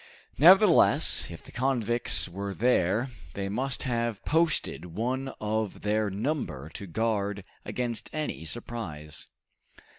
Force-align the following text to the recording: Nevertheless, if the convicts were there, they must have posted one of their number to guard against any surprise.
Nevertheless, 0.39 1.29
if 1.29 1.43
the 1.43 1.51
convicts 1.51 2.27
were 2.27 2.55
there, 2.55 3.11
they 3.35 3.49
must 3.49 3.83
have 3.83 4.25
posted 4.25 4.85
one 4.97 5.27
of 5.39 5.81
their 5.83 6.09
number 6.09 6.69
to 6.69 6.87
guard 6.87 7.43
against 7.65 8.09
any 8.11 8.43
surprise. 8.43 9.27